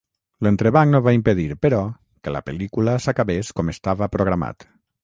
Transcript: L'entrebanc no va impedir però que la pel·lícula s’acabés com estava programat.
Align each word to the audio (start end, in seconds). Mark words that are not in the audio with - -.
L'entrebanc 0.45 0.93
no 0.95 1.01
va 1.07 1.13
impedir 1.17 1.45
però 1.67 1.83
que 2.25 2.35
la 2.37 2.43
pel·lícula 2.49 2.99
s’acabés 3.07 3.57
com 3.61 3.75
estava 3.77 4.15
programat. 4.19 4.69